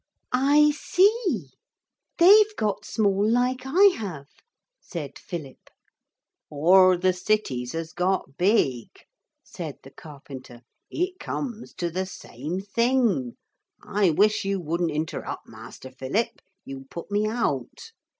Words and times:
'I 0.33 0.71
see. 0.71 1.51
They've 2.17 2.55
got 2.57 2.85
small, 2.85 3.23
like 3.29 3.61
I 3.67 3.93
have,' 3.99 4.31
said 4.79 5.19
Philip. 5.19 5.69
'Or 6.49 6.97
the 6.97 7.13
cities 7.13 7.73
has 7.73 7.93
got 7.93 8.35
big,' 8.35 9.03
said 9.43 9.77
the 9.83 9.91
carpenter; 9.91 10.61
'it 10.89 11.19
comes 11.19 11.75
to 11.75 11.91
the 11.91 12.07
same 12.07 12.61
thing. 12.61 13.35
I 13.83 14.09
wish 14.09 14.43
you 14.43 14.59
wouldn't 14.59 14.89
interrupt, 14.89 15.47
Master 15.47 15.91
Philip. 15.91 16.41
You 16.65 16.87
put 16.89 17.11
me 17.11 17.27
out.' 17.27 17.91